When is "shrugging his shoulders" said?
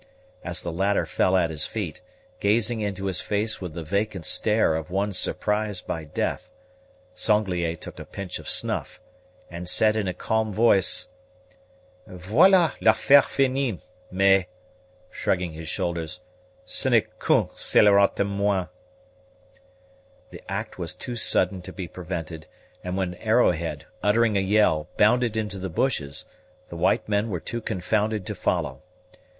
15.11-16.21